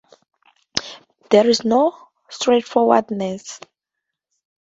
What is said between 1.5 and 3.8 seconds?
no straightforwardness.